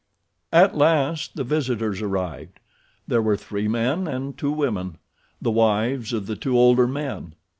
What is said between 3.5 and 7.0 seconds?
men and two women—the wives of the two older